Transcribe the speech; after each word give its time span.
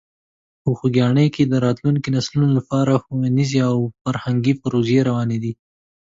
په 0.63 0.69
خوږیاڼي 0.77 1.27
کې 1.35 1.43
د 1.47 1.53
راتلونکو 1.65 2.07
نسلونو 2.15 2.53
لپاره 2.59 3.01
ښوونیزې 3.03 3.59
او 3.69 3.77
فرهنګي 4.01 4.53
پروژې 4.61 4.99
روانې 5.07 5.37
دي. 5.43 5.53